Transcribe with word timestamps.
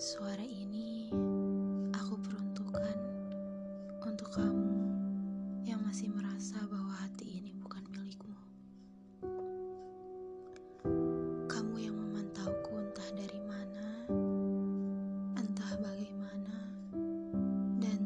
Suara 0.00 0.40
ini 0.40 1.12
aku 1.92 2.16
peruntukkan 2.24 2.96
untuk 4.00 4.32
kamu 4.32 4.72
yang 5.68 5.76
masih 5.84 6.08
merasa 6.08 6.56
bahwa 6.72 7.04
hati 7.04 7.36
ini 7.36 7.52
bukan 7.60 7.84
milikmu. 7.92 8.40
Kamu 11.52 11.74
yang 11.76 12.00
memantauku 12.00 12.80
entah 12.80 13.10
dari 13.12 13.44
mana, 13.44 13.88
entah 15.36 15.72
bagaimana, 15.76 16.58
dan 17.76 18.00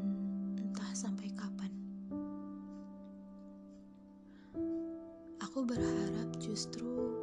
entah 0.59 0.91
sampai 0.99 1.31
kapan. 1.31 1.71
Aku 5.47 5.63
berharap 5.63 6.27
justru 6.43 7.14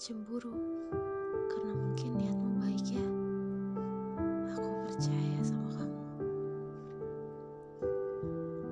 cemburu 0.00 0.56
karena 1.52 1.76
mungkin 1.76 2.16
niatmu 2.16 2.50
baik 2.64 2.88
ya. 2.88 3.08
Aku 4.56 4.70
percaya 4.88 5.40
sama 5.44 5.68
kamu. 5.76 6.00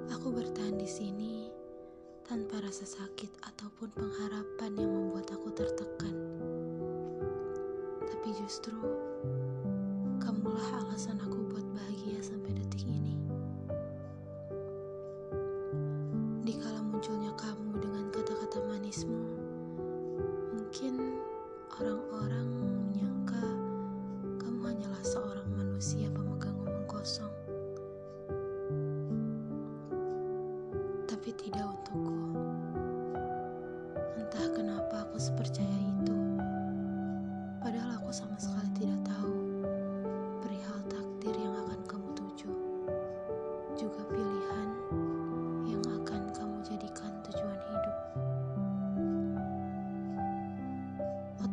Aku 0.09 0.33
bertahan 0.33 0.81
di 0.81 0.89
sini 0.89 1.53
tanpa 2.25 2.65
rasa 2.65 2.89
sakit 2.89 3.45
ataupun 3.45 3.93
pengharapan 3.93 4.73
yang 4.81 4.89
membuat 4.89 5.29
aku 5.29 5.53
tertekan. 5.53 6.17
Tapi 8.09 8.29
justru 8.41 8.81
kamulah 10.25 10.81
alasan 10.81 11.21
aku 11.21 11.45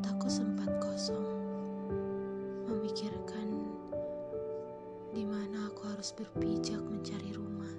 Otakku 0.06 0.30
sempat 0.30 0.70
kosong, 0.78 1.34
memikirkan 2.70 3.58
di 5.17 5.26
mana 5.26 5.66
aku 5.66 5.89
harus 5.89 6.14
berpijak 6.14 6.77
mencari 6.77 7.33
rumah, 7.33 7.73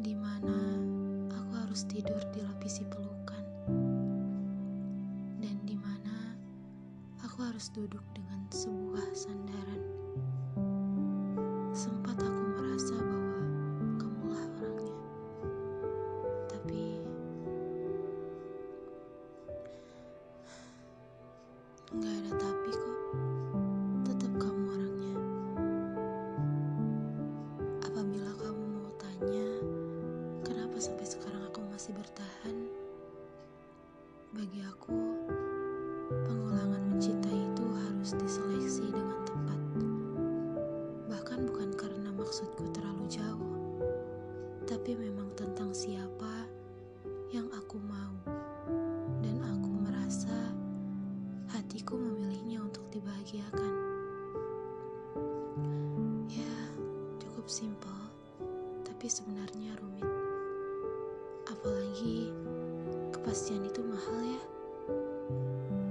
di 0.00 0.16
mana 0.16 0.80
aku 1.28 1.52
harus 1.60 1.84
tidur 1.92 2.16
dilapisi 2.32 2.88
pelukan, 2.88 3.44
dan 5.44 5.60
di 5.68 5.76
mana 5.76 6.32
aku 7.20 7.44
harus 7.44 7.68
duduk 7.76 8.08
dengan 8.16 8.48
sebuah 8.48 9.12
sandaran. 9.12 9.97
Nggak 21.88 22.14
ada 22.20 22.32
tapi 22.36 22.70
kok. 22.76 22.96
Tetap 24.04 24.32
kamu 24.36 24.64
orangnya. 24.76 25.16
Apabila 27.80 28.32
kamu 28.36 28.64
mau 28.76 28.92
tanya 29.00 29.48
kenapa 30.44 30.76
sampai 30.76 31.08
sekarang 31.08 31.48
aku 31.48 31.64
masih 31.72 31.96
bertahan, 31.96 32.56
bagi 34.36 34.60
aku 34.68 35.07
rumit. 59.76 60.08
Apalagi 61.50 62.32
kepastian 63.12 63.66
itu 63.66 63.84
mahal 63.84 64.18
ya. 64.24 64.42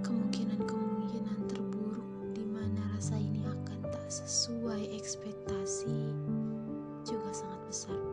Kemungkinan-kemungkinan 0.01 1.39
terburuk 1.51 2.07
di 2.33 2.47
mana 2.47 2.81
rasa 2.95 3.19
ini 3.19 3.45
akan 3.45 3.79
tak 3.91 4.07
sesuai 4.09 4.95
ekspektasi 4.95 5.99
juga 7.05 7.29
sangat 7.35 7.61
besar. 7.69 8.06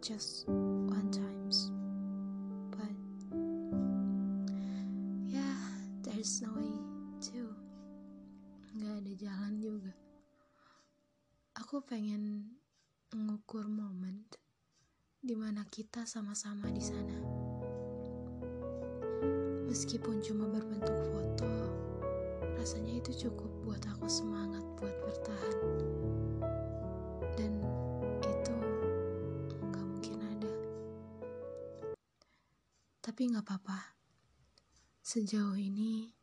Just 0.00 0.48
one 0.48 1.12
times, 1.12 1.68
but 2.72 2.88
yeah, 5.28 5.60
there's 6.00 6.40
no 6.40 6.48
way 6.56 6.72
to. 7.20 7.52
Nggak 8.80 8.96
ada 8.96 9.12
jalan 9.20 9.54
juga. 9.60 9.92
Aku 11.60 11.84
pengen 11.84 12.56
mengukur 13.12 13.68
momen 13.68 14.24
di 15.20 15.36
mana 15.36 15.68
kita 15.68 16.08
sama-sama 16.08 16.72
di 16.72 16.80
sana. 16.80 17.20
Meskipun 19.68 20.24
cuma 20.24 20.48
berbentuk 20.48 20.96
foto, 21.12 21.52
rasanya 22.56 23.04
itu 23.04 23.28
cukup 23.28 23.52
buat 23.68 23.84
aku 23.84 24.08
semangat 24.08 24.64
buat 24.80 24.96
bertahan. 25.04 26.29
Tapi 33.10 33.26
nggak 33.26 33.42
apa-apa. 33.42 33.98
Sejauh 35.02 35.58
ini, 35.58 36.14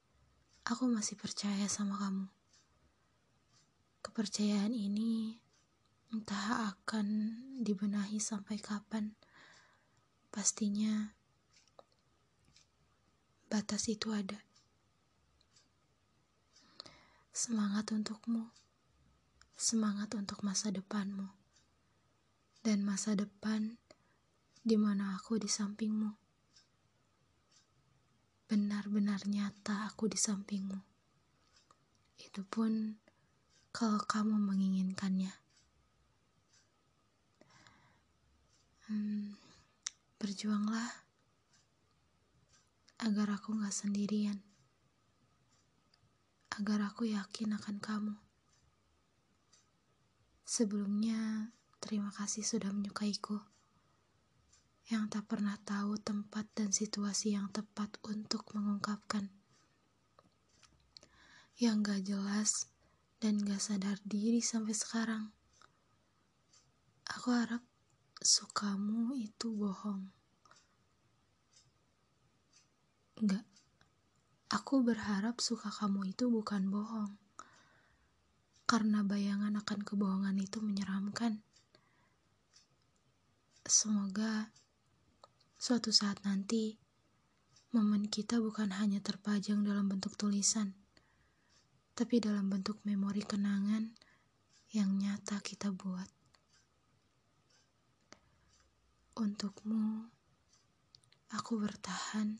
aku 0.63 0.87
masih 0.87 1.19
percaya 1.19 1.67
sama 1.67 1.99
kamu. 1.99 2.31
Kepercayaan 3.99 4.71
ini 4.71 5.35
entah 6.15 6.71
akan 6.71 7.07
dibenahi 7.59 8.23
sampai 8.23 8.63
kapan. 8.63 9.11
Pastinya 10.31 11.11
batas 13.51 13.91
itu 13.91 14.15
ada. 14.15 14.39
Semangat 17.35 17.91
untukmu, 17.91 18.47
semangat 19.59 20.15
untuk 20.15 20.39
masa 20.39 20.71
depanmu, 20.71 21.27
dan 22.63 22.79
masa 22.87 23.11
depan 23.11 23.75
di 24.63 24.79
mana 24.79 25.19
aku 25.19 25.35
di 25.35 25.51
sampingmu. 25.51 26.26
Benar-benar 28.47 29.27
nyata 29.27 29.91
aku 29.91 30.07
di 30.07 30.15
sampingmu. 30.15 30.79
Itu 32.15 32.47
pun 32.47 32.95
kalau 33.75 33.99
kamu 33.99 34.39
menginginkannya. 34.39 35.35
Hmm, 38.87 39.35
berjuanglah 40.15 40.87
agar 43.03 43.35
aku 43.35 43.59
gak 43.59 43.75
sendirian. 43.75 44.39
Agar 46.55 46.87
aku 46.87 47.03
yakin 47.11 47.51
akan 47.51 47.77
kamu. 47.83 48.15
Sebelumnya, 50.47 51.51
terima 51.83 52.15
kasih 52.15 52.47
sudah 52.47 52.71
menyukaiku. 52.71 53.56
Yang 54.87 55.19
tak 55.19 55.23
pernah 55.27 55.59
tahu 55.67 55.99
tempat 55.99 56.47
dan 56.55 56.71
situasi 56.71 57.35
yang 57.35 57.51
tepat 57.51 57.91
untuk 58.07 58.47
mengungkapkan. 58.55 59.27
Yang 61.59 61.75
gak 61.83 62.01
jelas 62.07 62.51
dan 63.19 63.43
gak 63.43 63.59
sadar 63.59 63.99
diri 64.07 64.39
sampai 64.39 64.71
sekarang. 64.71 65.23
Aku 67.11 67.35
harap 67.35 67.63
sukamu 68.23 69.15
itu 69.19 69.51
bohong. 69.51 70.07
Enggak. 73.19 73.43
Aku 74.47 74.79
berharap 74.79 75.43
suka 75.43 75.67
kamu 75.67 76.15
itu 76.15 76.31
bukan 76.31 76.71
bohong. 76.71 77.19
Karena 78.63 79.03
bayangan 79.03 79.51
akan 79.59 79.79
kebohongan 79.83 80.39
itu 80.39 80.63
menyeramkan. 80.63 81.43
Semoga 83.67 84.47
suatu 85.57 85.89
saat 85.89 86.21
nanti 86.21 86.77
momen 87.73 88.05
kita 88.05 88.37
bukan 88.37 88.69
hanya 88.77 89.01
terpajang 89.01 89.65
dalam 89.65 89.89
bentuk 89.89 90.13
tulisan 90.13 90.77
tapi 91.97 92.21
dalam 92.21 92.45
bentuk 92.45 92.77
memori 92.85 93.25
kenangan 93.25 93.89
yang 94.69 95.01
nyata 95.01 95.41
kita 95.41 95.73
buat. 95.73 96.05
Untukmu, 99.17 100.05
aku 101.33 101.57
bertahan 101.57 102.37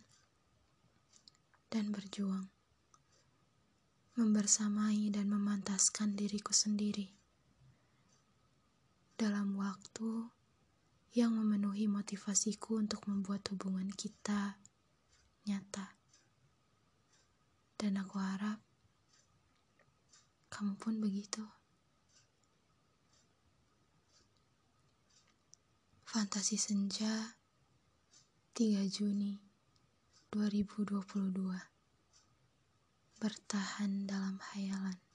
dan 1.74 1.90
berjuang, 1.90 2.54
membersamai 4.14 5.10
dan 5.10 5.25
memantaskan 5.25 6.14
diriku 6.14 6.54
sendiri 6.54 7.10
dalam 9.18 9.58
waktu 9.58 10.37
yang 11.15 11.31
memenuhi 11.31 11.88
motivasiku 11.88 12.83
untuk 12.83 13.07
membuat 13.07 13.48
hubungan 13.54 13.88
kita 13.94 14.59
nyata. 15.48 15.95
Dan 17.77 18.01
aku 18.01 18.19
harap 18.19 18.59
kamu 20.51 20.74
pun 20.81 20.98
begitu. 21.00 21.45
Fantasi 26.07 26.57
Senja 26.57 27.38
3 28.57 28.89
Juni 28.89 29.38
2022 30.33 30.98
Bertahan 33.21 34.09
dalam 34.09 34.42
hayalan 34.51 35.06